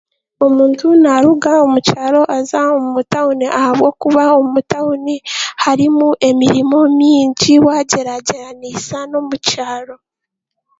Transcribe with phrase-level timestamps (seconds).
[0.45, 5.15] Omuntu naaruga omu kyaro aza omu tawuni ahabwokuba omu tawuni
[5.63, 9.95] hariimu emiriimo mingi waagyeragyeranisa n'omu kyaaro.